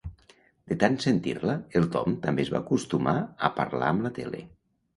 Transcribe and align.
De 0.71 0.77
tant 0.83 0.97
sentir-la 1.03 1.55
el 1.81 1.85
Tom 1.97 2.17
també 2.25 2.47
es 2.47 2.51
va 2.55 2.63
acostumar 2.65 3.17
a 3.51 3.55
parlar 3.61 3.95
amb 3.95 4.09
la 4.11 4.17
tele. 4.21 4.45